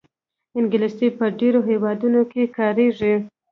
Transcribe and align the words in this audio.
انګلیسي 0.57 1.07
په 1.17 1.25
ډېرو 1.39 1.59
هېوادونو 1.69 2.21
کې 2.31 2.43
کارېږي 2.57 3.13